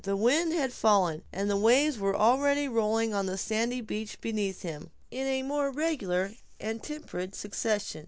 The 0.03 0.17
wind 0.17 0.51
had 0.53 0.73
fallen, 0.73 1.21
and 1.31 1.47
the 1.47 1.55
waves 1.55 1.99
were 1.99 2.15
already 2.15 2.67
rolling 2.67 3.13
on 3.13 3.27
the 3.27 3.37
sandy 3.37 3.81
beach 3.81 4.19
beneath 4.19 4.63
him, 4.63 4.89
in 5.11 5.27
a 5.27 5.43
more 5.43 5.69
regular 5.69 6.31
and 6.59 6.81
tempered 6.81 7.35
succession. 7.35 7.99